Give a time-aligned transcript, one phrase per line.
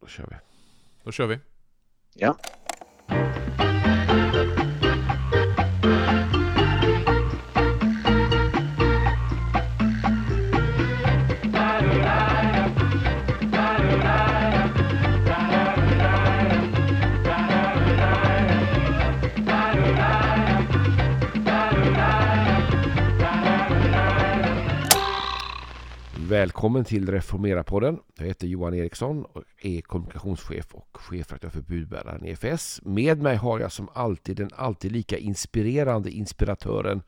[0.00, 0.36] Då kör vi.
[1.04, 1.38] Då kör vi.
[2.14, 2.36] Ja.
[26.28, 27.98] Välkommen till Reformera-podden.
[28.18, 32.80] Jag heter Johan Eriksson och är kommunikationschef och chefredaktör för budbäraren EFS.
[32.84, 37.02] Med mig har jag som alltid den alltid lika inspirerande inspiratören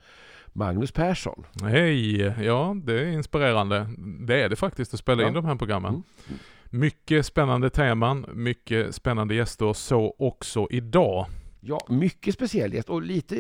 [0.47, 1.45] Magnus Persson.
[1.63, 2.21] Hej!
[2.21, 3.87] Ja, det är inspirerande.
[4.27, 5.29] Det är det faktiskt att spela Ja.
[5.29, 5.93] in de här programmen.
[5.93, 6.39] Mm.
[6.71, 11.27] Mycket spännande teman, mycket spännande gäster, så också idag.
[11.61, 13.35] Ja, mycket speciell gäst och lite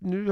[0.00, 0.26] nu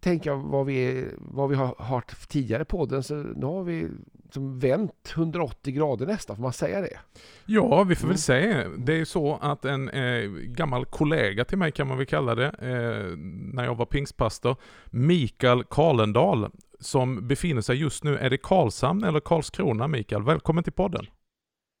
[0.00, 3.88] tänker jag vad vi, vad vi har hört tidigare på podden så nu har vi
[4.32, 6.98] som vänt 180 grader nästan, får man säga det?
[7.46, 8.08] Ja, vi får Mm.
[8.14, 8.64] väl se.
[8.78, 12.34] Det är ju så att en eh, gammal kollega till mig kan man väl kalla
[12.34, 13.16] det, eh,
[13.54, 14.56] när jag var pingstpastor,
[14.86, 16.50] Mikael Karlendal,
[16.80, 20.22] som befinner sig just nu, är det Karlshamn eller Karlskrona Mikael?
[20.22, 21.06] Välkommen till podden.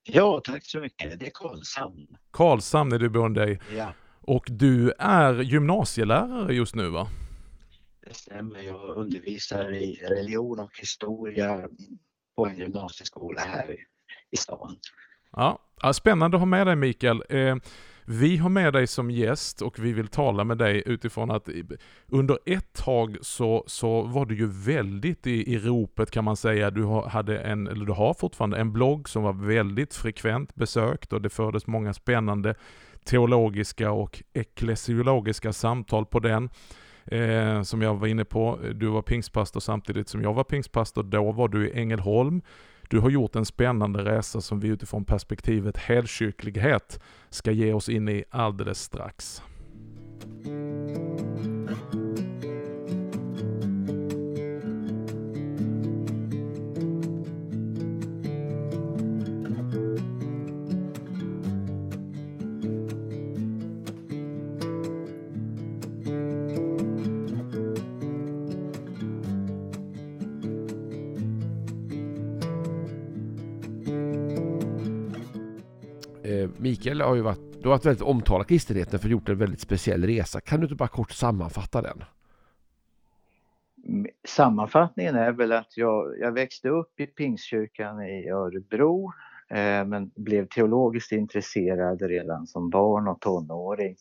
[0.08, 1.20] ja, tack så mycket.
[1.20, 2.06] Det är Karlshamn.
[2.30, 3.58] Karlshamn är du boende i.
[3.76, 7.08] Ja, Och du är gymnasielärare just nu va?
[8.08, 8.60] det stämmer.
[8.60, 11.68] Jag undervisar i religion och historia
[12.36, 13.76] på en gymnasieskola här i,
[14.30, 14.76] i stan.
[15.32, 17.22] Ja, ja, spännande att ha med dig Mikael.
[17.28, 17.56] Eh,
[18.08, 21.48] vi har med dig som gäst och vi vill tala med dig utifrån att
[22.06, 26.70] under ett tag så, så var du ju väldigt i, i ropet kan man säga.
[26.70, 31.12] Du har, hade en, eller du har fortfarande en blogg som var väldigt frekvent besökt
[31.12, 32.54] och det fördes många spännande
[33.04, 36.50] teologiska och eklesiologiska samtal på den.
[37.06, 41.02] Eh, som jag var inne på, du var pingstpastor samtidigt som jag var pingstpastor.
[41.02, 42.42] Då var du i Ängelholm.
[42.88, 48.08] Du har gjort en spännande resa som vi utifrån perspektivet helkyrklighet ska ge oss in
[48.08, 49.42] i alldeles strax.
[76.86, 80.06] Mikael har ju varit, du har varit väldigt omtalad kristenheten för gjort en väldigt speciell
[80.06, 80.40] resa.
[80.40, 82.04] Kan du inte bara kort sammanfatta den?
[84.28, 89.12] Sammanfattningen är väl att jag, jag växte upp i Pingstkyrkan i Örebro
[89.50, 93.96] eh, men blev teologiskt intresserad redan som barn och tonåring.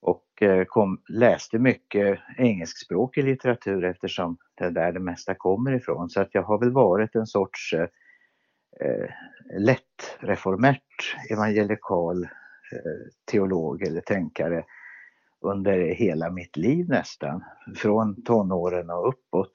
[0.00, 6.10] Och eh, kom, läste mycket engelskspråkig litteratur eftersom det är där det mesta kommer ifrån.
[6.10, 7.86] Så att jag har väl varit en sorts eh,
[8.84, 9.10] eh,
[9.58, 10.18] lätt
[11.30, 14.64] evangelikal eh, teolog eller tänkare
[15.40, 17.44] under hela mitt liv nästan,
[17.76, 19.52] från tonåren och uppåt.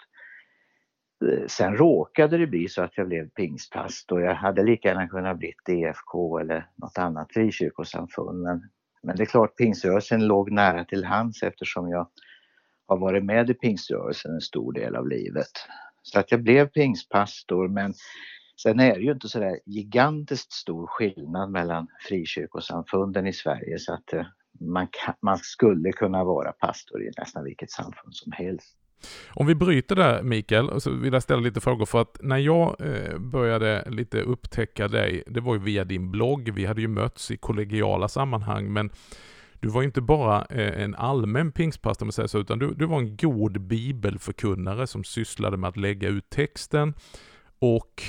[1.26, 4.22] Eh, sen råkade det bli så att jag blev pingstpastor.
[4.22, 8.42] Jag hade lika gärna kunnat bli DFK eller något annat frikyrkosamfund.
[8.42, 8.62] Men,
[9.04, 12.10] men det är klart, pingströrelsen låg nära till hands eftersom jag
[12.88, 15.52] har varit med i pingströrelsen en stor del av livet.
[16.02, 17.94] Så att jag blev pingstpastor men
[18.56, 24.14] sen är det ju inte sådär gigantiskt stor skillnad mellan frikyrkosamfunden i Sverige så att
[24.14, 24.26] eh,
[24.60, 28.78] man, kan, man skulle kunna vara pastor i nästan vilket samfund som helst.
[29.30, 32.76] Om vi bryter där Mikael, så vill jag ställa lite frågor för att när jag
[32.82, 37.32] eh, började lite upptäcka dig, det var ju via din blogg, vi hade ju mötts
[37.32, 38.90] i kollegiala sammanhang, men
[39.60, 42.74] du var ju inte bara eh, en allmän pingstpastor om man säger så, utan du,
[42.74, 46.94] du var en god bibelförkunnare som sysslade med att lägga ut texten
[47.60, 48.04] och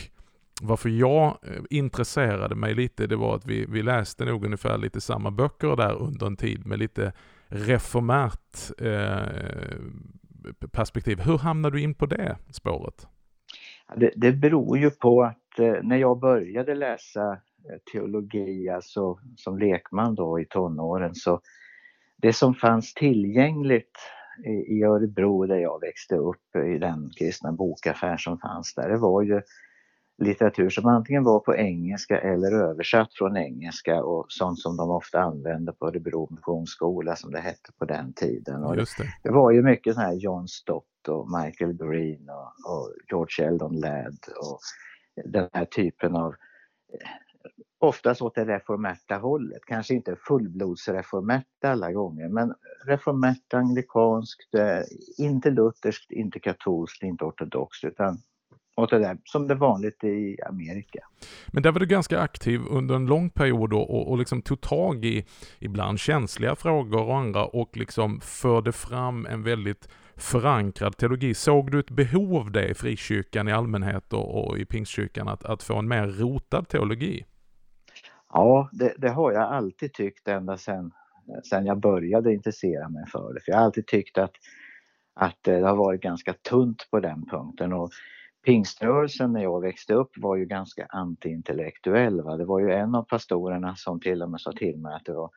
[0.63, 5.01] varför jag eh, intresserade mig lite, det var att vi, vi läste nog ungefär lite
[5.01, 7.13] samma böcker där under en tid med lite
[7.49, 9.79] reformärt eh,
[10.73, 11.21] perspektiv.
[11.21, 13.07] Hur hamnade du in på det spåret?
[13.97, 19.59] Det, det beror ju på att eh, när jag började läsa eh, teologi, alltså som
[19.59, 21.41] lekman då i tonåren, så
[22.17, 23.99] det som fanns tillgängligt
[24.45, 28.99] i, i Örebro där jag växte upp, i den kristna bokaffär som fanns där, det
[28.99, 29.43] var ju
[30.19, 35.21] litteratur som antingen var på engelska eller översatt från engelska och sånt som de ofta
[35.21, 38.65] använde på Örebro missionsskola som det hette på den tiden.
[38.65, 38.87] Och det.
[39.23, 43.81] det var ju mycket sån här John Stott och Michael Green och, och George Eldon
[43.81, 44.59] Ladd och
[45.25, 46.35] den här typen av
[46.93, 47.09] eh,
[47.79, 49.65] oftast åt det reformerta hållet.
[49.67, 52.55] Kanske inte fullblodsreformärt alla gånger men
[52.87, 54.81] reformärt anglikanskt, eh,
[55.19, 58.19] inte lutherskt, inte katolskt, inte ortodoxt utan
[58.77, 61.01] och det där, som det är vanligt i Amerika.
[61.47, 65.05] Men där var du ganska aktiv under en lång period och, och liksom tog tag
[65.05, 65.27] i
[65.59, 71.35] ibland känsliga frågor och andra och liksom förde fram en väldigt förankrad teologi.
[71.35, 75.45] Såg du ett behov av det i frikyrkan i allmänhet och, och i pingstkyrkan att,
[75.45, 77.25] att få en mer rotad teologi?
[78.33, 80.93] Ja, det, det, har jag alltid tyckt ända sedan
[81.51, 83.41] sen jag började intressera mig för det.
[83.41, 84.33] För jag har alltid tyckt att,
[85.15, 87.73] att det har varit ganska tunt på den punkten.
[87.73, 87.91] Och
[88.47, 92.23] pingströrelsen när jag växte upp var ju ganska antiintellektuell.
[92.23, 92.37] Va?
[92.37, 95.13] Det var ju en av pastorerna som till och med sa till mig att det
[95.13, 95.31] var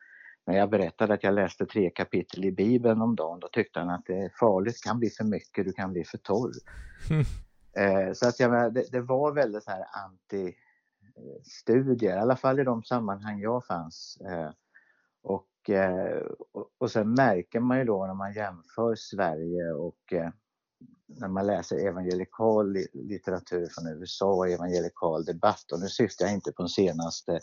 [0.46, 3.90] när jag berättade att jag läste tre kapitel i Bibeln om dagen, då tyckte han
[3.90, 6.52] att det är farligt, kan bli för mycket, du kan bli för torr.
[7.10, 7.24] Mm.
[7.76, 12.64] Eh, så att jag, det, det var väldigt så här anti-studier, i alla fall i
[12.64, 14.18] de sammanhang jag fanns.
[14.30, 14.50] Eh,
[15.22, 16.22] och, eh,
[16.52, 20.30] och, och sen märker man ju då när man jämför Sverige och eh,
[21.16, 26.52] när man läser evangelikal litteratur från USA och evangelikal debatt och nu syftar jag inte
[26.52, 27.40] på de senaste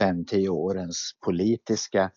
[0.00, 2.10] 5-10 årens politiska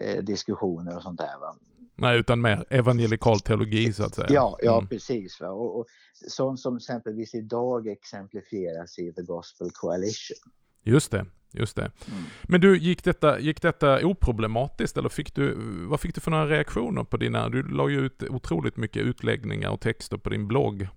[0.00, 1.38] eh, diskussioner och sånt där.
[1.40, 1.56] Va?
[1.98, 4.26] Nej, utan mer evangelikal teologi så att säga.
[4.30, 4.88] Ja, ja mm.
[4.88, 5.40] precis.
[5.40, 5.48] Va?
[5.48, 5.86] Och, och
[6.28, 10.52] sånt som exempelvis idag exemplifieras i The Gospel Coalition.
[10.82, 11.82] Just det, just det.
[11.82, 12.24] Mm.
[12.42, 15.54] Men du, gick detta, gick detta oproblematiskt eller fick du,
[15.88, 19.70] vad fick du för några reaktioner på dina, du la ju ut otroligt mycket utläggningar
[19.70, 20.88] och texter på din blogg.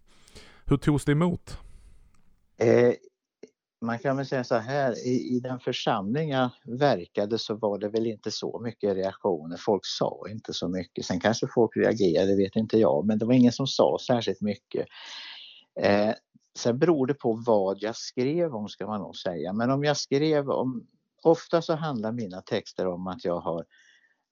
[0.65, 1.57] Hur togs det emot?
[2.57, 2.93] Eh,
[3.81, 7.89] man kan väl säga så här, i, i den församling jag verkade så var det
[7.89, 9.57] väl inte så mycket reaktioner.
[9.57, 11.05] Folk sa inte så mycket.
[11.05, 14.85] Sen kanske folk reagerade, vet inte jag, men det var ingen som sa särskilt mycket.
[15.79, 16.13] Eh,
[16.59, 19.53] sen beror det på vad jag skrev om ska man nog säga.
[19.53, 20.87] Men om jag skrev om,
[21.23, 23.65] ofta så handlar mina texter om att jag har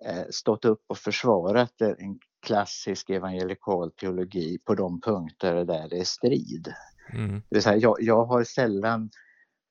[0.06, 6.04] eh, stått upp och försvarat en klassisk evangelikal teologi på de punkter där det är
[6.04, 6.74] strid.
[7.13, 7.31] Mm.
[7.50, 9.10] Det vill säga, jag, jag har sällan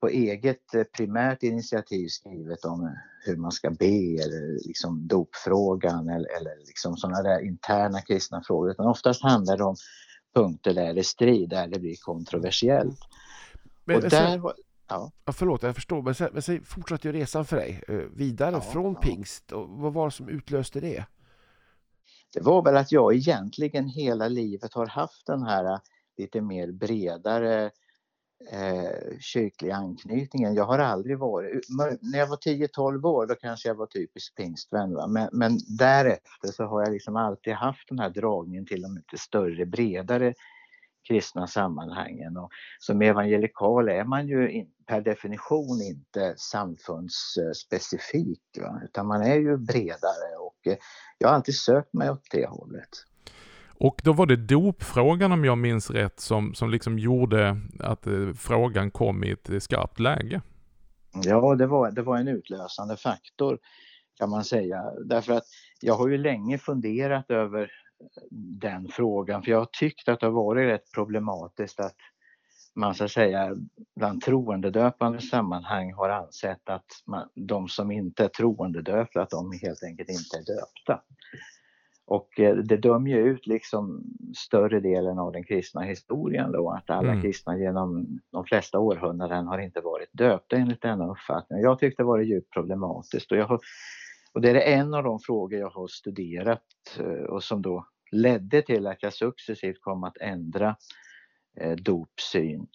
[0.01, 6.37] på eget eh, primärt initiativ skrivit om hur man ska be eller liksom dopfrågan eller,
[6.37, 9.77] eller liksom sådana där interna kristna frågor utan oftast handlar det om
[10.37, 13.01] punkter där det är strid, där det blir kontroversiellt.
[13.85, 14.55] Men, och men där, så,
[14.89, 15.11] ja.
[15.25, 15.33] ja.
[15.33, 18.61] Förlåt, jag förstår, men sen, men sen fortsatte ju resan för dig eh, vidare ja,
[18.61, 19.01] från ja.
[19.01, 19.53] pingst.
[19.53, 21.05] Och vad var det som utlöste det?
[22.33, 25.81] Det var väl att jag egentligen hela livet har haft den här
[26.17, 27.71] lite mer bredare
[28.51, 30.55] eh, kyrklig anknytningen.
[30.55, 31.65] Jag har aldrig varit,
[32.01, 36.65] när jag var 10-12 år då kanske jag var typisk pingstvän men, men därefter så
[36.65, 40.35] har jag liksom alltid haft den här dragningen till de lite större, bredare
[41.09, 42.37] kristna sammanhangen.
[42.37, 48.43] Och som evangelikal är man ju in, per definition inte samfundsspecifik
[48.85, 50.77] utan man är ju bredare och eh,
[51.19, 52.89] jag har alltid sökt mig åt det hållet.
[53.79, 58.33] Och då var det dopfrågan om jag minns rätt som, som liksom gjorde att eh,
[58.37, 60.41] frågan kom i ett eh, skarpt läge.
[61.25, 63.59] Ja, det var, det var en utlösande faktor
[64.19, 64.83] kan man säga.
[65.05, 65.45] Därför att
[65.81, 67.69] jag har ju länge funderat över eh,
[68.61, 71.97] den frågan för jag har tyckt att det har varit rätt problematiskt att
[72.75, 73.57] man så att säga
[73.97, 79.83] bland troendedöpande sammanhang har ansett att man, de som inte är troendedöpta att de helt
[79.83, 81.03] enkelt inte är döpta.
[82.07, 84.05] Och eh, det dömer ju ut liksom
[84.37, 87.23] större delen av den kristna historien då, att alla mm.
[87.23, 91.61] kristna genom de flesta århundraden har inte varit döpta enligt denna uppfattning.
[91.61, 93.61] Jag tyckte det var djupt problematiskt och, har,
[94.33, 96.63] och det är en av de frågor jag har studerat
[96.99, 100.77] eh, och som då ledde till att jag successivt kom att ändra
[101.61, 102.67] eh, dopsyn.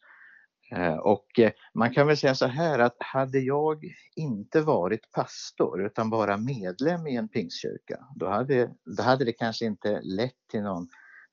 [0.71, 3.83] Eh, och eh, man kan väl säga så här att hade jag
[4.15, 9.65] inte varit pastor utan bara medlem i en pingstkyrka, då hade, då hade det kanske
[9.65, 10.87] inte lett till någon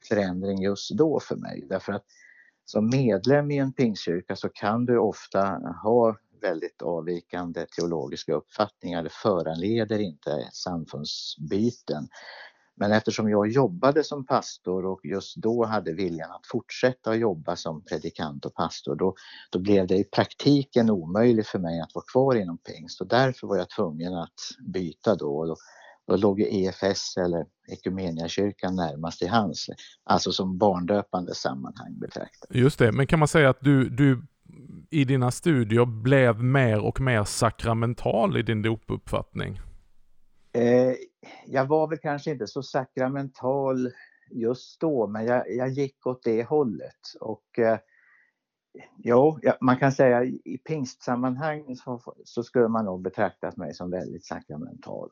[0.09, 1.67] förändring just då för mig.
[1.69, 2.05] Därför att
[2.65, 9.03] som medlem i en pingstkyrka så kan du ofta ha väldigt avvikande teologiska uppfattningar.
[9.03, 12.09] Det föranleder inte samfundsbyten.
[12.79, 17.85] Men eftersom jag jobbade som pastor och just då hade viljan att fortsätta jobba som
[17.85, 19.15] predikant och pastor, då,
[19.51, 23.47] då blev det i praktiken omöjligt för mig att vara kvar inom pingst och därför
[23.47, 24.41] var jag tvungen att
[24.73, 25.45] byta då.
[25.45, 25.57] då,
[26.07, 29.67] då låg EFS eller Ekumeniakyrkan närmast i hands,
[30.05, 32.51] alltså som barndöpande sammanhang betraktat.
[32.51, 34.27] Just det, men kan man säga att du, du
[34.91, 39.61] i dina studier blev mer och mer sakramental i din dopuppfattning?
[40.53, 40.95] Eh,
[41.47, 43.91] jag var väl kanske inte så sakramental
[44.31, 47.15] just då, men jag, jag gick åt det hållet.
[47.21, 47.79] Och eh,
[48.97, 53.91] jo, ja, man kan säga i pingstsammanhang så, så skulle man nog betraktat mig som
[53.91, 55.11] väldigt sakramental.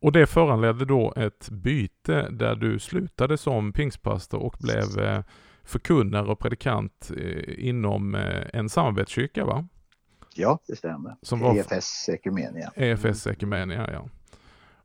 [0.00, 5.22] Och det föranledde då ett byte där du slutade som pingstpastor och blev eh,
[5.64, 8.14] förkunnare och predikant eh, inom
[8.52, 9.68] en samarbetskyrka va?
[10.34, 11.16] Ja, det stämmer.
[11.22, 12.72] Som var EFS Ekumenia.
[12.76, 14.08] EFS Ekumenia, ja.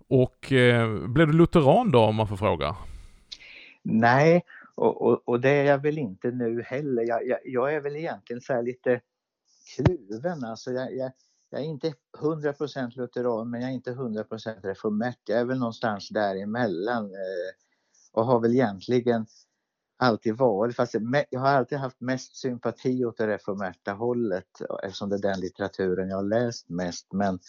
[0.10, 2.76] Och eh, blev du lutheran då om man får fråga?
[3.84, 7.04] Nej, och, och, och, det är jag väl inte nu heller.
[7.08, 9.02] Jag, jag, jag är väl egentligen så lite
[9.76, 10.44] kluven.
[10.44, 11.12] Alltså jag, jag,
[11.50, 15.20] jag är inte 100% lutheran men jag är inte 100% reformert.
[15.26, 17.54] Jag är väl någonstans däremellan eh,
[18.12, 19.26] och har väl egentligen
[19.98, 20.96] alltid varit, fast
[21.30, 26.10] jag har alltid haft mest sympati åt det reformerta hållet eftersom det är den litteraturen
[26.10, 27.14] jag har läst mest.
[27.14, 27.40] Men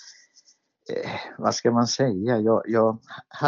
[0.89, 2.39] eh, vad ska man säga?
[2.39, 2.99] Jag, jag,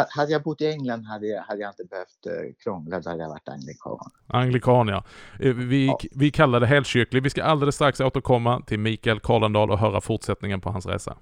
[0.09, 3.21] hade jag bott i England hade jag, hade jag inte behövt eh, krångla, då hade
[3.21, 3.99] jag varit anglikan.
[4.27, 5.03] Anglikan ja.
[5.39, 5.99] Eh, vi, ja.
[6.15, 7.23] vi kallar det helkyrklig.
[7.23, 11.17] Vi ska alldeles strax återkomma till Mikael Karlendal och höra fortsättningen på hans resa.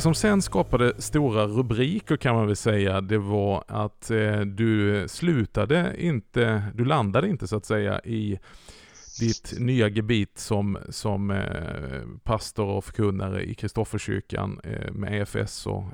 [0.00, 5.04] Det som sen skapade stora rubriker kan man väl säga, det var att eh, du
[5.08, 8.38] slutade inte, du landade inte så att säga i
[9.20, 15.84] ditt nya gebit som, som eh, pastor och förkunnare i Kristofferkyrkan eh, med EFS och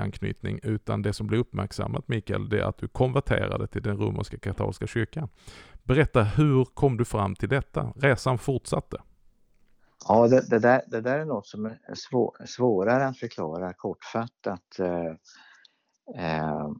[0.00, 4.38] anknytning utan det som blev uppmärksammat Mikael, det är att du konverterade till den romerska
[4.38, 5.28] katolska kyrkan.
[5.82, 7.92] Berätta, hur kom du fram till detta?
[7.96, 8.96] Resan fortsatte.
[10.08, 14.78] Ja, det, det, där, det där är något som är svår, svårare att förklara kortfattat.
[14.78, 15.14] Eh,
[16.24, 16.70] eh,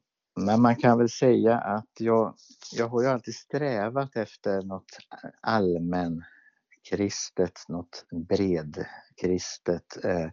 [0.40, 2.34] men man kan väl säga att jag,
[2.72, 4.98] jag har ju alltid strävat efter något
[5.40, 10.04] allmänkristet, något bredkristet.
[10.04, 10.28] Eh,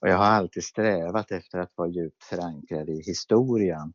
[0.00, 3.92] och jag har alltid strävat efter att vara djupt förankrad i historien.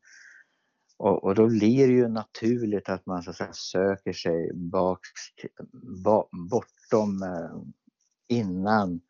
[0.97, 4.99] Och, och, då blir det ju naturligt att man så att säga, söker sig bak,
[6.03, 7.61] ba, bortom eh,
[8.27, 9.01] innan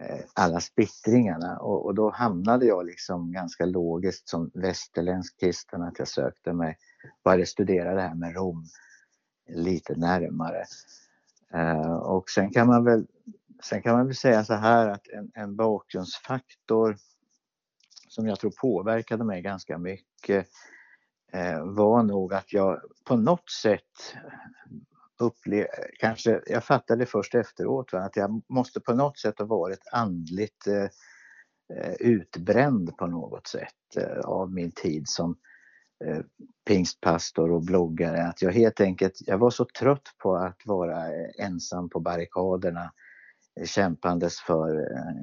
[0.00, 5.98] eh, alla splittringarna och, och, då hamnade jag liksom ganska logiskt som västerländsk kristen att
[5.98, 6.76] jag sökte mig,
[7.24, 8.64] började studera det här med Rom
[9.48, 10.64] lite närmare.
[11.54, 13.06] Eh, och sen kan man väl
[13.62, 16.96] Sen kan man väl säga så här att en, en bakgrundsfaktor
[18.08, 20.46] som jag tror påverkade mig ganska mycket
[21.32, 24.16] eh, var nog att jag på något sätt
[25.20, 25.66] upple
[25.98, 30.66] kanske, jag fattade först efteråt va, att jag måste på något sätt ha varit andligt
[30.66, 30.88] eh,
[31.78, 35.36] eh, utbränd på något sätt eh, av min tid som
[36.04, 36.20] eh,
[36.66, 38.22] pingstpastor och bloggare.
[38.22, 42.92] Att jag helt enkelt, jag var så trött på att vara eh, ensam på barrikaderna
[43.64, 44.76] kämpandes för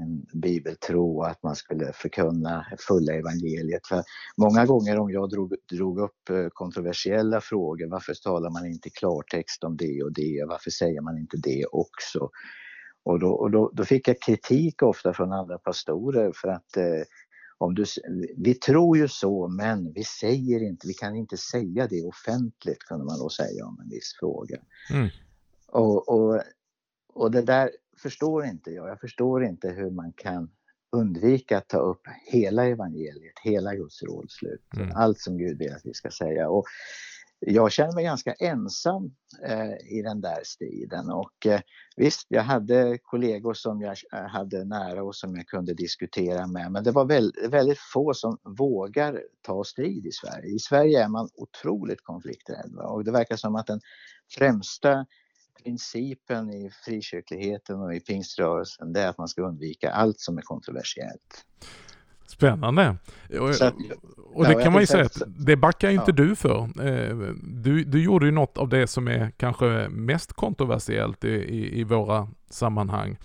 [0.04, 3.88] en bibeltro och att man skulle förkunna fulla evangeliet.
[3.88, 4.04] För
[4.38, 9.64] många gånger om jag drog, drog upp eh, kontroversiella frågor, varför talar man inte klartext
[9.64, 12.30] om det och det, varför säger man inte det också?
[13.04, 17.04] Och då, och då, då fick jag kritik ofta från andra pastorer för att eh,
[17.58, 17.86] om du,
[18.38, 23.06] vi tror ju så men vi säger inte, vi kan inte säga det offentligt kunde
[23.06, 24.58] man då säga om en viss fråga.
[24.94, 25.10] Mm.
[25.68, 26.42] Och, och,
[27.14, 27.70] och det där
[28.02, 28.90] förstår inte jag.
[28.90, 30.50] Jag förstår inte hur man kan
[30.92, 34.92] undvika att ta upp hela evangeliet, hela Guds rådslut, mm.
[34.96, 36.50] allt som Gud vill att vi ska säga.
[36.50, 36.66] Och
[37.40, 41.62] jag känner mig ganska ensam eh, i den där striden och eh,
[41.96, 46.72] visst, jag hade kollegor som jag eh, hade nära och som jag kunde diskutera med,
[46.72, 50.50] men det var väldigt, väldigt få som vågar ta strid i Sverige.
[50.50, 53.80] I Sverige är man otroligt konflikträdd och det verkar som att den
[54.38, 55.06] främsta
[55.64, 60.42] principen i frikyrkligheten och i pingströrelsen det är att man ska undvika allt som är
[60.42, 61.46] kontroversiellt.
[62.28, 62.98] Spännande.
[63.40, 63.74] Och, att,
[64.18, 66.14] och det ja, kan man ju säga att det backar inte ja.
[66.14, 66.62] du för.
[66.62, 71.80] Eh, du, du gjorde ju något av det som är kanske mest kontroversiellt i, i,
[71.80, 73.18] i våra sammanhang.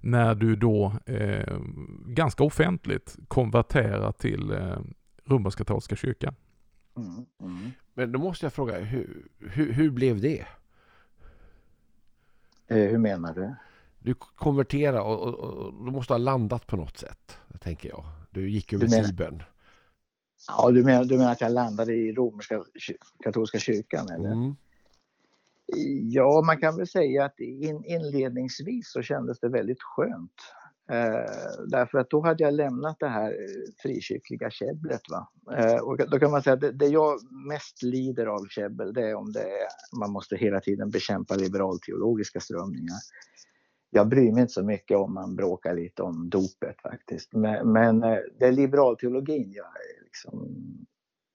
[0.00, 1.58] När du då eh,
[2.06, 4.78] ganska offentligt konverterar till eh,
[5.24, 6.34] romersk-katolska kyrkan.
[6.96, 7.70] Mm, mm.
[7.94, 10.44] Men då måste jag fråga, hur, hur, hur blev det?
[12.68, 13.54] Eh, hur menar du?
[13.98, 18.04] Du konverterar och, och, och, du måste ha landat på något sätt, tänker jag.
[18.30, 19.42] Du gick över Tibern.
[20.48, 22.64] Ja, du menar, du menar att jag landade i romerska
[23.24, 24.32] katolska kyrkan eller?
[24.32, 24.56] Mm.
[26.02, 30.42] Ja, man kan väl säga att in, inledningsvis så kändes det väldigt skönt.
[30.88, 35.00] Eh, därför att då hade jag lämnat det här eh, frikyrkliga käbblet.
[35.10, 35.28] Va?
[35.56, 39.08] Eh, och då kan man säga att det, det, jag mest lider av käbbel det
[39.08, 42.98] är om det är, man måste hela tiden bekämpa liberalteologiska strömningar.
[43.90, 47.32] jag bryr mig inte så mycket om man bråkar lite om dopet faktiskt.
[47.32, 49.66] Men, men eh, det är liberalteologin jag
[50.04, 50.56] liksom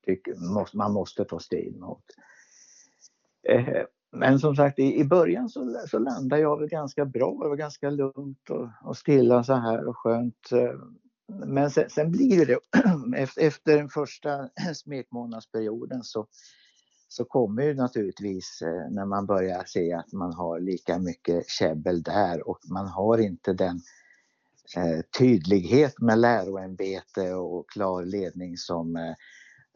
[0.06, 0.36] tycker
[0.78, 2.04] man måste ta strid mot.
[3.48, 7.40] Eh, men som sagt i, början så, så landade jag väl ganska bra.
[7.44, 10.52] Det var ganska lugnt och, och stilla så här och skönt.
[10.52, 10.80] Eh,
[11.46, 12.60] men sen, sen blir det
[13.38, 16.28] efter den första smekmånadsperioden så
[17.12, 22.04] så kommer ju naturligtvis eh, när man börjar se att man har lika mycket käbbel
[22.04, 23.82] där och man har inte den
[24.78, 29.14] eh, tydlighet med läroämbete och klar ledning som eh,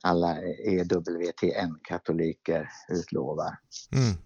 [0.04, 3.58] alla EWTN-katoliker utlovar.
[3.92, 4.18] Mm.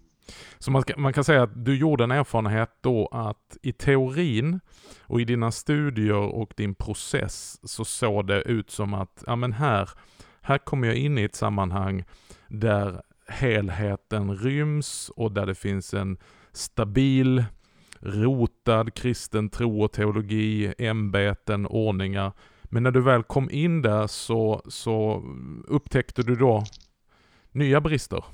[0.58, 4.60] Så man, man, kan säga att du gjorde en erfarenhet då att i teorin
[5.02, 9.52] och i dina studier och din process så såg det ut som att, ja men
[9.52, 9.90] här,
[10.40, 12.04] här kommer jag in i ett sammanhang
[12.48, 16.18] där helheten ryms och där det finns en
[16.52, 17.44] stabil,
[18.00, 22.32] rotad kristen tro och teologi, ämbeten, ordningar.
[22.68, 25.22] Men när du väl kom in där så, så
[25.68, 26.64] upptäckte du då
[27.52, 28.24] nya brister?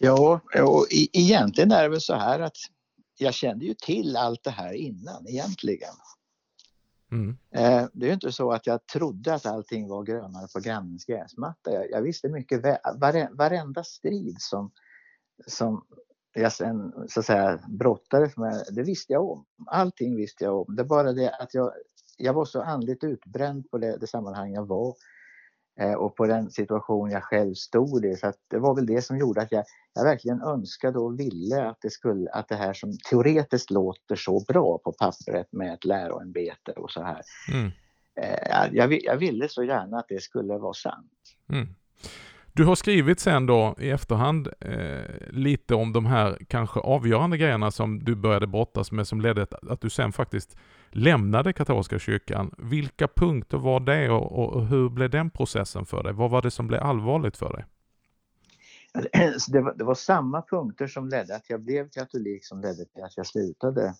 [0.00, 2.56] Ja, och egentligen är det väl så här att
[3.18, 5.94] jag kände ju till allt det här innan egentligen.
[7.12, 7.36] Mm.
[7.50, 11.04] Eh, det är ju inte så att jag trodde att allting var grönare på grannens
[11.04, 11.72] gräsmatta.
[11.72, 14.70] Jag, jag visste mycket väl, vare, varenda strid som,
[15.46, 15.84] som
[16.34, 19.44] jag sen så att säga brottades med, det visste jag om.
[19.66, 20.76] Allting visste jag om.
[20.76, 21.72] Det är bara det att jag,
[22.16, 24.94] jag var så andligt utbränd på det, det sammanhang jag var
[25.80, 28.16] Eh, och på den situation jag själv stod i.
[28.16, 29.64] Så det var väl det som gjorde att jag,
[29.94, 34.44] jag verkligen önskade och ville att det, skulle, att det här som teoretiskt låter så
[34.48, 37.22] bra på pappret med ett läroämbete och så här.
[37.52, 37.70] Mm.
[38.20, 41.12] Eh, jag, jag, ville så gärna att det skulle vara sant.
[41.52, 41.68] Mm.
[42.52, 47.70] Du har skrivit sen då i efterhand eh, lite om de här kanske avgörande grejerna
[47.70, 50.56] som du började brottas med som ledde att, att du sen faktiskt
[50.92, 52.54] lämnade katolska kyrkan.
[52.58, 56.12] Vilka punkter var det och, och, hur blev den processen för dig?
[56.12, 57.64] Vad var det som blev allvarligt för dig?
[59.52, 63.02] Det var, det var samma punkter som ledde att jag blev katolik som ledde till
[63.02, 63.94] att jag slutade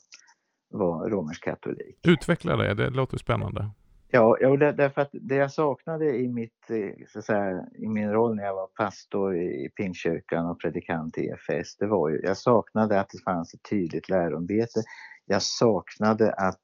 [0.70, 1.98] vara romersk katolik.
[2.02, 3.70] Utveckla det, det låter spännande.
[4.10, 8.10] Ja, ja det, därför att det jag saknade i, mitt, eh, så säga, i min
[8.10, 12.36] roll när jag var pastor i Pingstkyrkan och predikant i EFS, det var ju, jag
[12.36, 14.82] saknade att det fanns ett tydligt läroarbete.
[15.26, 16.60] Jag saknade att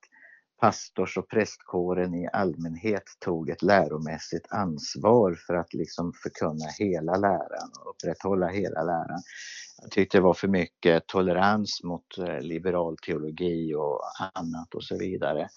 [0.60, 7.70] pastors och prästkåren i allmänhet tog ett läromässigt ansvar för att liksom förkunna hela läran
[7.80, 9.22] och upprätthålla hela läran.
[9.82, 14.00] Jag tyckte det var för mycket tolerans mot eh, liberal teologi och
[14.34, 15.48] annat och så vidare.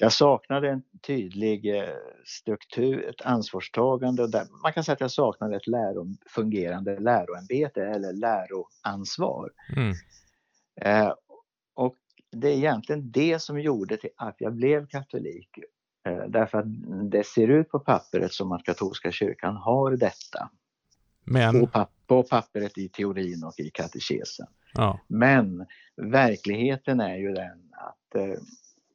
[0.00, 1.94] Jag saknade en tydlig eh,
[2.24, 4.28] struktur, ett ansvarstagande.
[4.28, 9.50] Där man kan säga att jag saknade ett läro, fungerande läroämbete eller läroansvar.
[9.76, 9.94] Mm.
[10.80, 11.14] Eh,
[11.74, 11.96] och
[12.32, 15.48] det är egentligen det som gjorde till att jag blev katolik.
[16.06, 16.66] Eh, därför att
[17.10, 20.50] det ser ut på pappret som att katolska kyrkan har detta.
[21.24, 21.60] Men...
[21.60, 24.46] På, papp på pappret i teorin och i katekesen.
[24.74, 25.00] Ja.
[25.06, 25.66] Men
[25.96, 28.40] verkligheten är ju den att eh,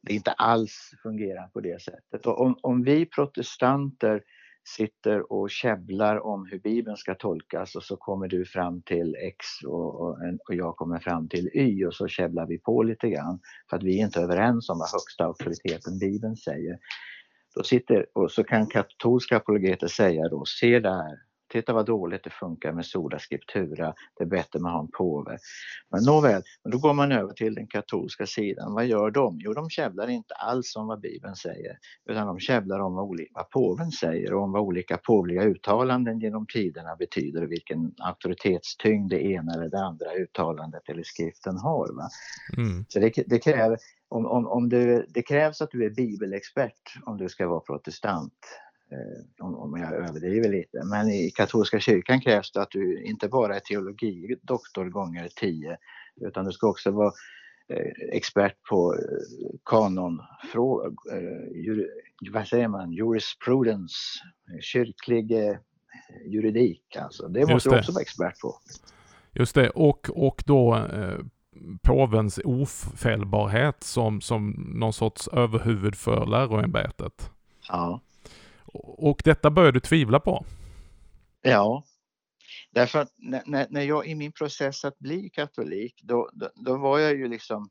[0.02, 2.26] det inte alls fungerar på det sättet.
[2.26, 4.22] Och om, om vi protestanter
[4.68, 9.46] sitter och käbblar om hur Bibeln ska tolkas och så kommer du fram till X
[9.66, 13.40] och, och, och, jag kommer fram till Y och så käbblar vi på lite grann
[13.70, 16.78] för att vi är inte överens om vad högsta auktoriteten Bibeln säger.
[17.54, 22.30] Då sitter, och så kan katolska apologeter säga då, se där, Titta vad dåligt det
[22.30, 25.38] funkar med sola scriptura, det är bättre med att ha en påve.
[25.90, 28.74] Men nåväl, men då går man över till den katolska sidan.
[28.74, 29.38] Vad gör de?
[29.40, 31.78] Jo, de käbblar inte alls om vad Bibeln säger,
[32.10, 36.46] utan de käbblar om vad, vad påven säger och om vad olika påvliga uttalanden genom
[36.46, 41.86] tiderna betyder och vilken auktoritetstyngd det ena eller det andra uttalandet eller skriften har.
[42.56, 42.84] Mm.
[42.88, 43.78] Så det, det kräver,
[44.08, 48.34] om, om, om du, det krävs att du är bibelexpert om du ska vara protestant.
[48.92, 50.84] Eh, om jag överdriver lite.
[50.84, 55.76] Men i katolska kyrkan krävs det att du inte bara är teologi doktor gånger tio
[56.20, 57.12] utan du ska också vara
[57.68, 59.00] eh, expert på eh,
[59.64, 61.86] kanonfrågor,
[62.32, 63.94] vad säger man, jurisprudence,
[64.60, 65.32] kyrklig
[66.26, 67.28] juridik alltså.
[67.28, 68.54] Det måste du också vara expert på.
[69.32, 71.18] Just det, och, och då eh,
[71.82, 77.30] påvens ofällbarhet som, som någon sorts överhuvud för läroämbetet.
[77.68, 78.00] Ja.
[78.82, 80.44] Och detta börjar du tvivla på?
[81.42, 81.84] Ja,
[82.70, 86.98] därför att när, när jag i min process att bli katolik, då, då, då var
[86.98, 87.68] jag ju liksom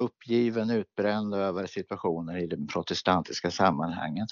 [0.00, 4.26] uppgiven, utbränd över situationer i de protestantiska sammanhangen.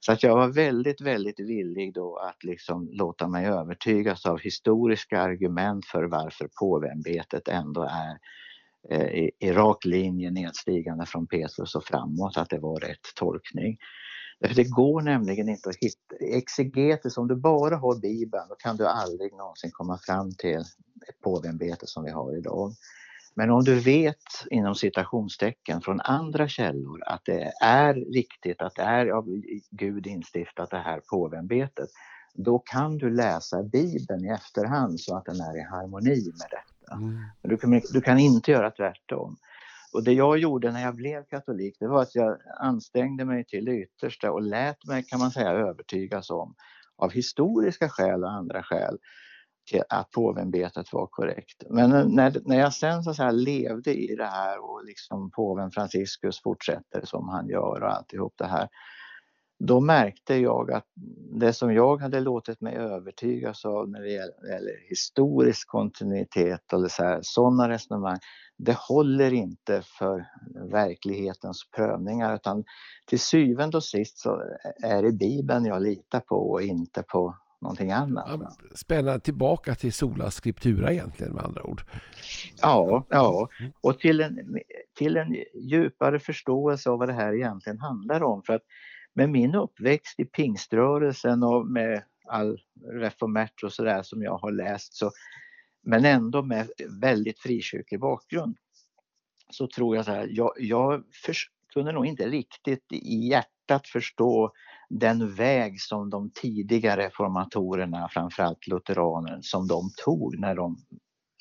[0.00, 5.20] Så att jag var väldigt, väldigt villig då att liksom låta mig övertygas av historiska
[5.20, 8.18] argument för varför påveämbetet ändå är
[8.90, 13.78] eh, i, i rak linje nedstigande från Petrus och framåt, att det var rätt tolkning.
[14.42, 18.76] Därför det går nämligen inte att hitta exegetiskt, om du bara har Bibeln, då kan
[18.76, 20.58] du aldrig någonsin komma fram till
[21.08, 22.72] ett påveämbete som vi har idag.
[23.34, 24.16] Men om du vet
[24.50, 29.24] inom citationstecken från andra källor att det är riktigt, att det är av
[29.70, 31.88] Gud instiftat det här påveämbetet,
[32.34, 36.94] då kan du läsa Bibeln i efterhand så att den är i harmoni med detta.
[36.94, 37.18] Mm.
[37.42, 39.36] Du, kan, du kan inte göra tvärtom.
[39.92, 43.64] Och det jag gjorde när jag blev katolik, det var att jag ansträngde mig till
[43.64, 46.54] det yttersta och lät mig, kan man säga, övertygas om,
[46.96, 48.98] av historiska skäl och andra skäl,
[49.70, 51.62] till att påveämbetet var korrekt.
[51.70, 55.70] Men när, när jag sen så att säga, levde i det här och liksom påven
[55.70, 58.68] Franciscus fortsätter som han gör och alltihop det här,
[59.66, 60.86] då märkte jag att
[61.40, 66.60] det som jag hade låtit mig övertygas av när det gäller, historisk kontinuitet
[66.98, 68.18] här, sådana resonemang,
[68.58, 70.26] det håller inte för
[70.70, 72.64] verklighetens prövningar utan
[73.06, 74.42] till syvende och sist så
[74.82, 78.58] är det Bibeln jag litar på och inte på någonting annat.
[78.74, 81.82] Spännande, tillbaka till sola scriptura egentligen med andra ord.
[82.62, 83.48] Ja, ja.
[83.60, 83.72] Mm.
[83.80, 84.58] och till en,
[84.98, 88.42] till en djupare förståelse av vad det här egentligen handlar om.
[88.42, 88.62] För att
[89.14, 92.60] med min uppväxt i pingströrelsen och med all
[93.00, 95.10] reformert och sådär som jag har läst så
[95.82, 96.70] men ändå med
[97.00, 98.56] väldigt frikyrklig bakgrund
[99.50, 101.34] så tror jag så här, jag, jag för,
[101.72, 104.52] kunde nog inte riktigt i hjärtat förstå
[104.88, 110.76] den väg som de tidiga reformatorerna, framförallt lutheraner, som de tog när de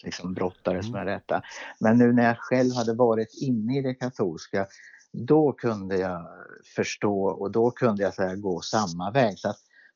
[0.03, 0.91] liksom brottades mm.
[0.91, 1.41] med detta.
[1.79, 4.67] Men nu när jag själv hade varit inne i det katolska,
[5.13, 6.27] då kunde jag
[6.75, 9.39] förstå och då kunde jag säga, gå samma väg.
[9.39, 9.53] Så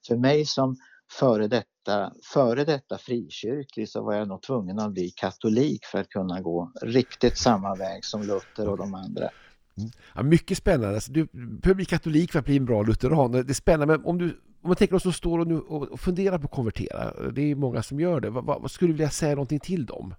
[0.08, 0.78] för mig som
[1.20, 6.10] före detta, före detta frikyrklig så var jag nog tvungen att bli katolik för att
[6.10, 9.30] kunna gå riktigt samma väg som Luther och de andra.
[9.78, 9.92] Mm.
[10.16, 10.96] Ja, mycket spännande.
[10.96, 13.32] Alltså, du behöver bli katolik för att bli en bra lutheran.
[13.32, 14.26] Det är spännande, men om, du,
[14.62, 17.56] om man tänker oss som står och, nu, och funderar på att konvertera, det är
[17.56, 18.30] många som gör det.
[18.30, 20.16] Vad, vad, skulle du vilja säga någonting till dem?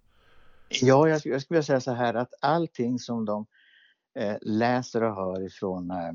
[0.68, 3.46] Ja, jag, jag skulle vilja säga så här att allting som de
[4.16, 6.12] Eh, läser och hör ifrån eh,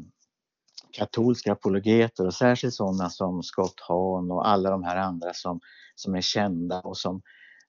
[0.92, 5.60] katolska apologeter och särskilt sådana som Scott Hahn och alla de här andra som,
[5.96, 7.22] som är kända och som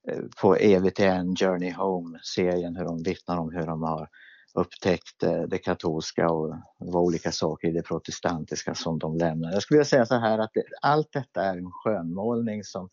[0.08, 4.08] eh, på EVTN Journey Home-serien hur de vittnar om hur de har
[4.54, 9.54] upptäckt det katolska och det var olika saker i det protestantiska som de lämnade.
[9.54, 12.88] Jag skulle vilja säga så här att det, allt detta är en skönmålning som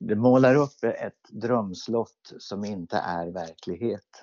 [0.00, 4.22] det målar upp ett drömslott som inte är verklighet.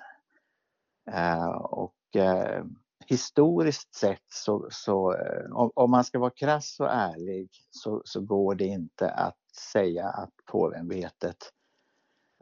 [1.10, 2.64] Uh, och uh,
[3.06, 5.16] historiskt sett så, så
[5.52, 9.38] om, om, man ska vara krass och ärlig så, så går det inte att
[9.72, 11.36] säga att påveämbetet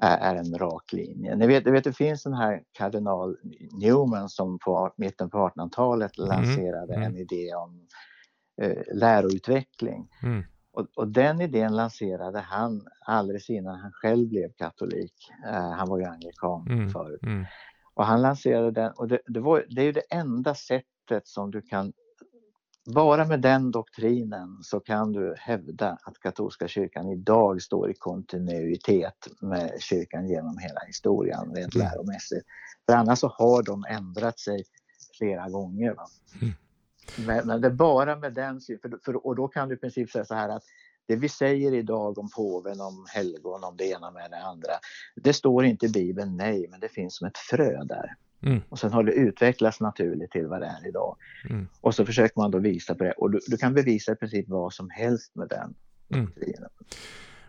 [0.03, 1.37] är, en rak linje.
[1.37, 3.37] Ni vet, vet, det finns den här kardinal
[3.81, 6.29] Newman som på mitten på 1800-talet mm.
[6.29, 7.07] lanserade mm.
[7.07, 7.87] en idé om
[8.63, 10.09] eh, läroutveckling.
[10.23, 10.45] Mm.
[10.73, 15.15] Och, och, den idén lanserade han alldeles innan han själv blev katolik.
[15.47, 16.91] Eh, han var ju anglikan mm.
[16.91, 17.23] förut.
[17.23, 17.45] Mm.
[17.95, 21.51] Och han lanserade den och det, det, var, det är ju det enda sättet som
[21.51, 21.93] du kan
[22.87, 29.29] bara med den doktrinen så kan du hävda att katolska kyrkan idag står i kontinuitet
[29.41, 31.87] med kyrkan genom hela historien rent mm.
[31.87, 32.47] läromässigt.
[32.87, 34.65] För annars så har de ändrat sig
[35.19, 35.97] flera gånger.
[36.41, 36.55] Mm.
[37.27, 40.11] Men, men, det är bara med den för, för, och då kan du i princip
[40.11, 40.65] säga så här att
[41.07, 44.73] det vi säger idag om påven, om helgon, om det ena med det andra.
[45.15, 48.15] Det står inte i Bibeln, nej, men det finns som ett frö där.
[48.43, 48.61] Mm.
[48.69, 51.17] Och sen har det utvecklats naturligt till vad det är idag.
[51.51, 51.69] Mm.
[51.81, 54.49] Och så försöker man då visa på det och du, du kan bevisa i princip
[54.49, 55.75] vad som helst med den
[56.15, 56.33] mm.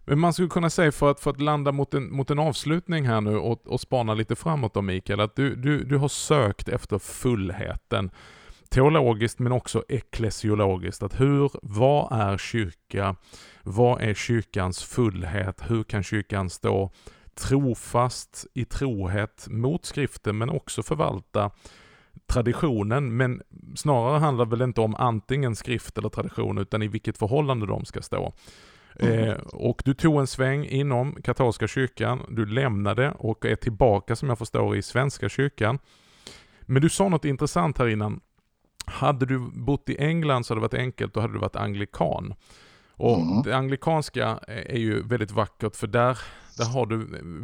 [0.05, 3.07] Men man skulle kunna säga för att, för att landa mot en, mot en avslutning
[3.07, 6.67] här nu och, och spana lite framåt då Mikael, att du, du, du har sökt
[6.67, 8.11] efter fullheten
[8.73, 11.03] teologiskt men också eklesiologiskt.
[11.03, 13.15] Att hur, vad är kyrka?
[13.63, 15.61] Vad är kyrkans fullhet?
[15.69, 16.91] Hur kan kyrkan stå
[17.35, 21.51] trofast i trohet mot skriften men också förvalta
[22.27, 23.17] traditionen.
[23.17, 23.41] Men
[23.75, 27.85] snarare handlar det väl inte om antingen skrift eller tradition utan i vilket förhållande de
[27.85, 28.33] ska stå.
[28.99, 29.29] Mm.
[29.29, 34.29] Eh, och du tog en sväng inom katolska kyrkan, du lämnade och är tillbaka som
[34.29, 35.79] jag förstår i svenska kyrkan.
[36.61, 38.21] Men du sa något intressant här innan.
[38.85, 42.33] Hade du bott i England så hade det varit enkelt, då hade du varit anglikan.
[42.95, 43.41] Och mm.
[43.43, 46.17] det anglikanska är ju väldigt vackert för där,
[46.57, 46.97] där har du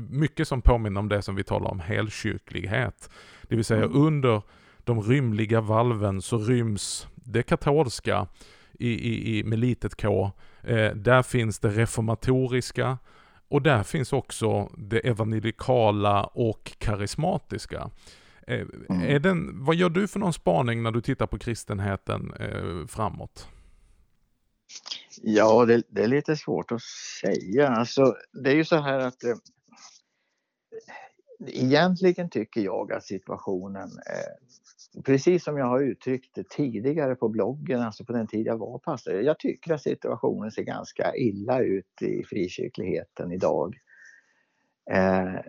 [0.10, 3.10] mycket som påminner om det som vi talar om helkyrklighet.
[3.42, 3.98] Det vill säga mm.
[3.98, 4.42] under
[4.80, 8.28] de rymliga valven så ryms det katolska
[8.80, 10.32] i, i, i, med litet k.
[10.64, 12.98] Eh, där finns det reformatoriska
[13.50, 17.90] och där finns också det evangelikala och karismatiska.
[18.50, 19.16] Eh, mm.
[19.16, 23.48] Är den, vad gör du för någon spaning när du tittar på kristenheten eh, framåt?
[25.22, 26.82] Ja, det, det, är lite svårt att
[27.22, 27.68] säga.
[27.68, 29.36] Alltså, det är ju så här att eh,
[31.48, 37.82] egentligen tycker jag att situationen, eh, precis som jag har uttryckt det tidigare på bloggen,
[37.82, 42.02] alltså på den tid jag var pastor, jag tycker att situationen ser ganska illa ut
[42.02, 43.76] i frikyrkligheten idag.
[44.92, 45.40] Eh,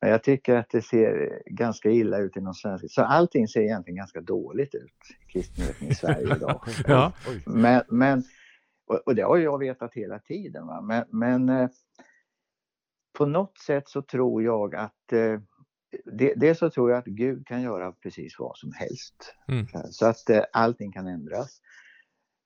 [0.00, 2.88] jag tycker att det ser ganska illa ut inom svenska.
[2.88, 4.92] Så allting ser egentligen ganska dåligt ut
[5.28, 6.60] i kristenheten i Sverige idag.
[6.86, 7.12] ja.
[7.46, 8.22] Men, men
[9.06, 10.66] och, det har jag vetat hela tiden.
[10.66, 10.80] Va?
[10.80, 11.68] Men, men eh,
[13.18, 15.40] på något sätt så tror jag att eh,
[16.04, 19.34] det, dels så tror jag att Gud kan göra precis vad som helst.
[19.48, 19.66] Mm.
[19.90, 21.60] Så att eh, allting kan ändras.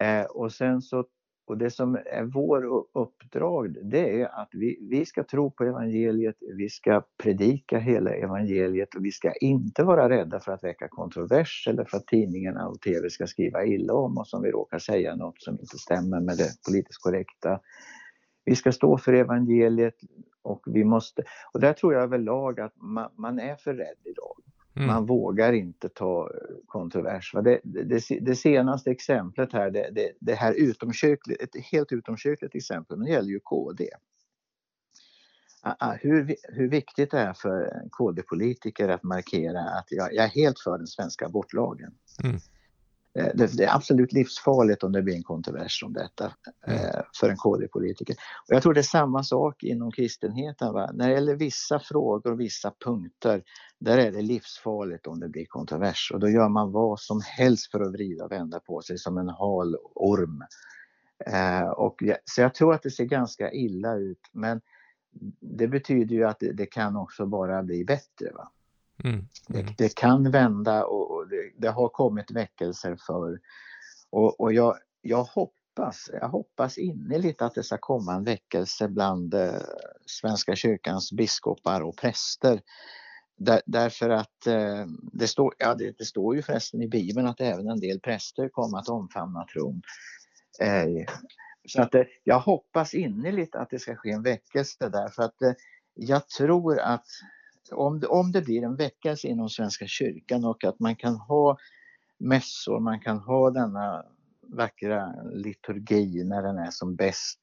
[0.02, 1.06] Eh, och sen så
[1.46, 6.37] och det som är vår uppdrag det är att vi, vi ska tro på evangeliet,
[6.57, 11.66] vi ska predika hela evangeliet och vi ska inte vara rädda för att väcka kontrovers
[11.68, 15.16] eller för att tidningarna och TV ska skriva illa om oss om vi råkar säga
[15.16, 17.61] något som inte stämmer med det politiskt korrekta.
[18.44, 19.94] Vi ska stå för evangeliet
[20.42, 24.41] och vi måste, och där tror jag överlag att man, man är för rädd idag.
[24.74, 24.87] Mm.
[24.87, 26.30] Man vågar inte ta
[26.66, 27.32] kontrovers.
[27.44, 33.06] Det, det, det senaste exemplet här, det, det, här utomkyrkligt, ett helt utomkyrkligt exempel, men
[33.06, 33.88] det gäller ju KD.
[36.00, 40.78] Hur, hur viktigt det är för KD-politiker att markera att jag, jag, är helt för
[40.78, 41.94] den svenska abortlagen.
[42.24, 42.37] Mm.
[43.18, 46.33] Eh, det, är absolut livsfarligt om det blir en kontrovers om detta
[46.66, 46.79] mm.
[46.79, 48.16] eh, för en KD-politiker.
[48.48, 50.72] Och jag tror det är samma sak inom kristenheten.
[50.72, 50.90] Va?
[50.94, 53.42] När det gäller vissa frågor och vissa punkter,
[53.79, 56.11] där är det livsfarligt om det blir kontrovers.
[56.14, 59.18] Och då gör man vad som helst för att vrida och vända på sig som
[59.18, 60.44] en hal orm.
[61.27, 64.61] Eh, och, så jag tror att det ser ganska illa ut, men
[65.40, 68.33] det betyder ju att det, det kan också bara bli bättre.
[68.35, 68.53] Va?
[69.04, 69.16] Mm.
[69.16, 69.26] Mm.
[69.66, 73.40] Det, det, kan vända och, och det, det, har kommit väckelser för.
[74.10, 79.34] Och, och jag, jag, hoppas, jag hoppas innerligt att det ska komma en väckelse bland
[79.34, 79.54] eh,
[80.06, 82.60] Svenska kyrkans biskopar och präster.
[83.36, 87.40] Där, därför att eh, det, står, ja, det, det, står ju förresten i Bibeln att
[87.40, 89.82] även en del präster kommer att omfamna tron.
[90.60, 91.06] Eh,
[91.68, 95.52] så att eh, jag hoppas innerligt att det ska ske en väckelse därför att eh,
[95.94, 97.06] jag tror att
[97.72, 101.58] om det, om det blir en väckelse inom Svenska kyrkan och att man kan ha
[102.18, 104.04] mässor, man kan ha denna
[104.42, 107.40] vackra liturgi när den är som bäst.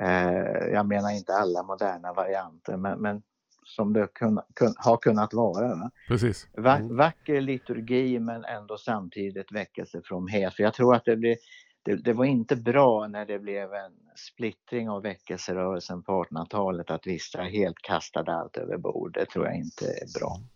[0.00, 3.22] Eh, jag menar inte alla moderna varianter, men, men
[3.64, 5.68] som det kun, kun, har kunnat vara.
[5.68, 5.90] Va?
[6.08, 6.48] Precis.
[6.56, 6.96] Va, mm.
[6.96, 10.54] vacker liturgi men ändå samtidigt väckelse från het.
[10.54, 11.36] För jag tror att det blir
[11.82, 17.06] det, det, var inte bra när det blev en splittring av väckelserörelsen på 1800-talet att
[17.06, 19.14] vissa helt kastade allt över bord.
[19.14, 20.36] Det tror jag inte är bra.
[20.36, 20.48] Mm.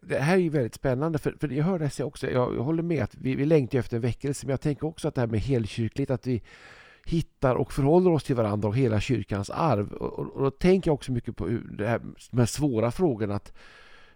[0.00, 3.14] Det här är ju väldigt spännande, för, för jag hörde också, jag, håller med att
[3.14, 6.10] vi, vi längtar efter en väckelse, men jag tänker också att det här med helkyrkligt,
[6.10, 6.42] att vi
[7.04, 9.92] hittar och förhåller oss till varandra och hela kyrkans arv.
[9.92, 11.46] Och, och, och då tänker jag också mycket på
[11.78, 13.52] det här, de här svåra frågorna, att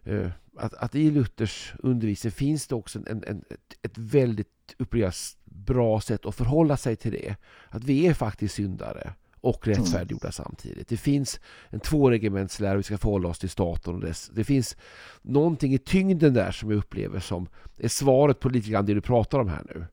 [0.06, 3.44] uh, att, att i Luthers undervisning finns det också en, en,
[3.82, 7.36] ett väldigt upplevas bra sätt att förhålla sig till det.
[7.68, 9.78] Att vi är faktiskt syndare och mm.
[9.78, 10.32] rättfärdiggjorda mm.
[10.32, 10.88] samtidigt.
[10.88, 14.30] Det finns en tvåregementslära, vi ska förhålla oss till staten och dess.
[14.34, 14.76] Det finns
[15.22, 19.00] någonting i tyngden där som jag upplever som är svaret på lite grann det du
[19.00, 19.86] pratar om här nu.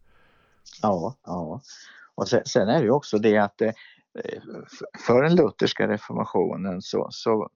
[0.81, 1.61] Ja, ja.
[2.15, 3.71] Och sen, sen är det ju också det att eh,
[4.99, 7.49] för den lutherska reformationen så, så,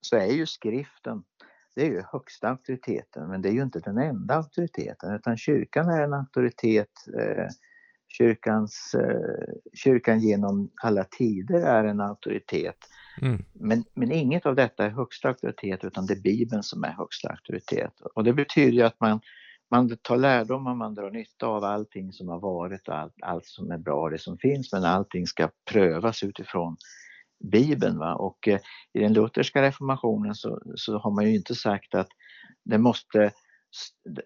[0.00, 1.24] så är ju skriften
[1.74, 5.88] det är ju högsta auktoriteten men det är ju inte den enda auktoriteten utan kyrkan
[5.88, 6.90] är en auktoritet.
[7.18, 7.46] Eh,
[8.12, 12.76] kyrkans, eh, kyrkan genom alla tider är en auktoritet.
[13.22, 13.44] Mm.
[13.52, 17.28] Men, men inget av detta är högsta auktoritet utan det är Bibeln som är högsta
[17.28, 18.00] auktoritet.
[18.14, 19.20] Och det betyder ju att man,
[19.70, 23.46] man tar lärdom och man drar nytta av allting som har varit och allt, allt
[23.46, 26.76] som är bra, det som finns, men allting ska prövas utifrån
[27.42, 27.98] Bibeln.
[27.98, 28.14] Va?
[28.14, 28.60] Och eh,
[28.92, 32.08] i den lutherska reformationen så, så har man ju inte sagt att
[32.64, 33.30] det måste,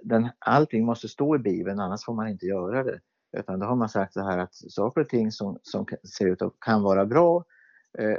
[0.02, 3.00] den, allting måste stå i Bibeln annars får man inte göra det.
[3.38, 5.86] Utan då har man sagt så här att saker och ting som, som
[6.18, 7.44] ser ut att kan vara bra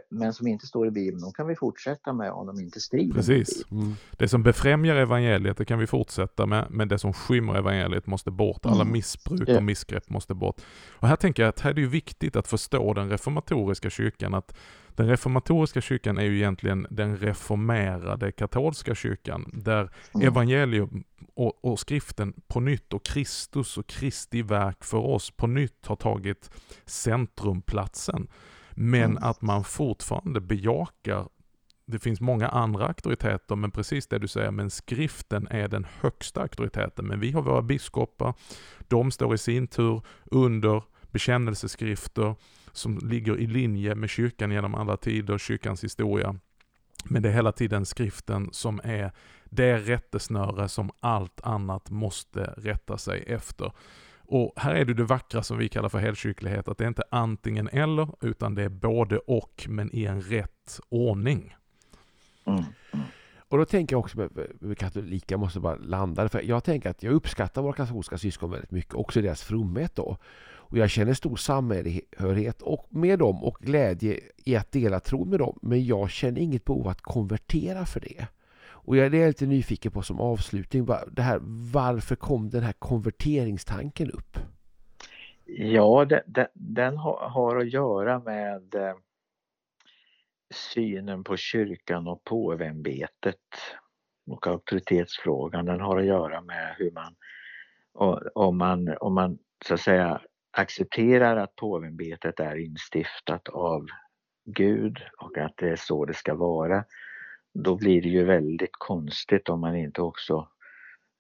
[0.10, 3.14] men som inte står i Bibeln, de kan vi fortsätta med om de inte strider
[3.14, 3.72] Precis.
[3.72, 3.96] Mm.
[4.12, 8.32] Det som befrämjar evangeliet, det kan vi fortsätta med, men det som skymmer evangeliet måste
[8.32, 8.66] bort.
[8.66, 8.92] Alla mm.
[8.92, 10.62] missbruk och missgrepp måste bort.
[10.90, 14.58] Och här tänker jag att här är det viktigt att förstå den reformatoriska kyrkan, att
[14.96, 20.28] den reformatoriska kyrkan är ju egentligen den reformerade katolska kyrkan, där mm.
[20.28, 21.04] evangelium
[21.36, 25.96] och, och, skriften på nytt och Kristus och Kristi verk för oss på nytt har
[25.96, 26.52] tagit
[26.86, 28.28] centrumplatsen.
[28.80, 29.24] Men Mm.
[29.24, 31.28] att man fortfarande bejakar
[31.86, 36.42] det finns många andra auktoriteter, men precis det du säger, men skriften är den högsta
[36.42, 37.06] auktoriteten.
[37.06, 38.34] Men vi har våra biskopar,
[38.88, 42.36] de står i sin tur under bekännelseskrifter
[42.72, 46.36] som ligger i linje med kyrkan genom alla tider, kyrkans historia.
[47.06, 49.12] Men det är hela tiden skriften som är
[49.46, 53.72] det rättesnöre som allt annat måste rätta sig efter.
[54.28, 57.04] Och här är det det vackra som vi kallar för helkyrklighet, att det är inte
[57.12, 61.56] antingen eller, utan det är både och, men i en rätt ordning.
[62.46, 62.64] Mm.
[63.50, 66.90] Och då tänker jag också med, med katolika, måste bara landa det, för jag tänker
[66.90, 70.18] att jag uppskattar våra katolska syskon väldigt mycket, också deras fromhet då.
[70.70, 75.40] Och jag känner stor samhörighet och med dem och glädje i att dela tro med
[75.40, 75.60] dem.
[75.62, 78.28] Men jag känner inget behov att konvertera för det.
[78.88, 81.40] Och jag är lite nyfiken på som avslutning, det här,
[81.74, 84.38] varför kom den här konverteringstanken upp?
[85.46, 88.96] Ja, den, den, den har, har att göra med eh,
[90.54, 93.42] synen på kyrkan och påveämbetet
[94.28, 95.66] och auktoritetsfrågan.
[95.66, 97.16] Den har att göra med hur man,
[98.36, 100.22] om man, om man så att säga
[100.52, 103.86] accepterar att påveämbetet är instiftat av
[104.46, 106.84] Gud och att det är så det ska vara,
[107.64, 110.48] då blir det ju väldigt konstigt om man inte också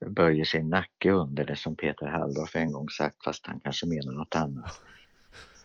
[0.05, 4.11] böjer sin nacke under det som Peter Halldorf en gång sagt, fast han kanske menar
[4.11, 4.81] något annat.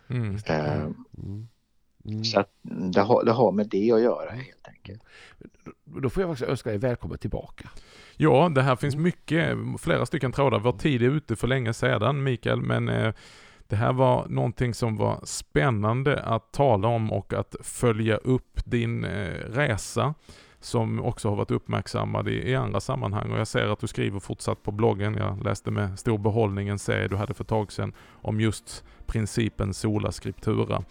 [0.07, 0.35] Mm.
[0.35, 1.47] Eh, Mm.
[2.05, 2.23] Mm.
[2.23, 2.49] Så att
[2.93, 5.03] det, har, det har med det att göra helt enkelt.
[5.85, 7.69] Då får jag faktiskt önska dig välkommen tillbaka.
[8.17, 10.59] Ja, det här finns mycket, flera stycken trådar.
[10.59, 13.13] Vår tid är ute för länge sedan, Mikael, men eh,
[13.67, 19.05] det här var någonting som var spännande att tala om och att följa upp din
[19.05, 20.13] eh, resa
[20.63, 24.19] som också har varit uppmärksammad i, i andra sammanhang och jag ser att du skriver
[24.19, 25.13] fortsatt på bloggen.
[25.13, 28.83] Jag läste med stor behållning en serie du hade för ett tag sedan om just
[29.05, 30.83] principen sola scriptura.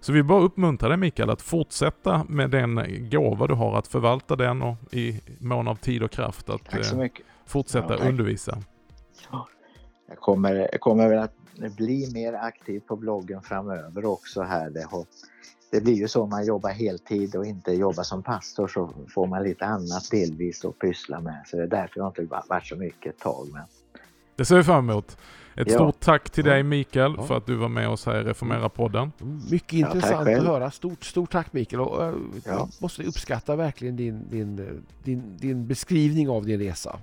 [0.00, 4.36] Så vi bara uppmuntrar dig Mikael att fortsätta med den gåva du har, att förvalta
[4.36, 7.08] den och i mån av tid och kraft att eh,
[7.46, 8.58] fortsätta Ja, undervisa.
[10.08, 11.34] Jag kommer, jag kommer väl att
[11.76, 14.70] bli mer aktiv på bloggen framöver också här.
[14.70, 15.04] Det, har,
[15.70, 19.26] det blir ju så om man jobbar heltid och inte jobbar som pastor så får
[19.26, 21.42] man lite annat delvis att pyssla med.
[21.46, 23.48] Så det är därför jag inte va- varit så mycket ett tag.
[23.52, 23.62] Men
[24.36, 25.16] Det ser vi fram emot.
[25.56, 25.74] Ett Ja.
[25.74, 27.22] stort tack till dig Mikael Ja.
[27.22, 29.10] för att du var med oss här i Reformera-podden.
[29.20, 30.70] Mm, Mycket Ja, intressant att höra.
[30.70, 31.80] Stort, stort tack Mikael.
[31.80, 32.52] Och, eh, Ja.
[32.52, 36.98] Jag måste uppskatta verkligen din, din, din, din beskrivning av din resa.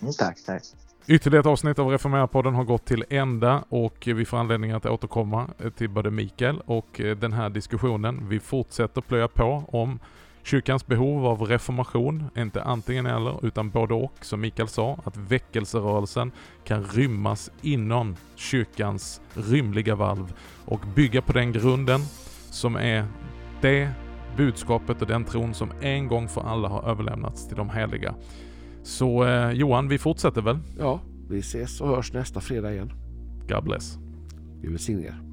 [0.00, 0.62] mm, tack, tack.
[1.06, 5.48] Ytterligare ett avsnitt av Reformera-podden har gått till ända och vi får anledning att återkomma
[5.58, 8.28] eh, till både Mikael och eh, den här diskussionen.
[8.28, 9.98] Vi fortsätter plöja på om
[10.42, 16.32] kyrkans behov av reformation, inte antingen eller utan både och, som Mikael sa, att väckelserörelsen
[16.64, 20.34] kan rymmas inom kyrkans rymliga valv
[20.64, 22.00] och bygga på den grunden
[22.50, 23.04] som är
[23.60, 23.90] det
[24.36, 28.14] budskapet och den tron som en gång för alla har överlämnats till de heliga.
[28.82, 30.58] Så eh, Johan, vi fortsätter väl?
[30.78, 32.92] Ja, vi ses och hörs nästa fredag igen.
[33.48, 33.98] God bless.
[34.62, 35.31] Gud välsigne er.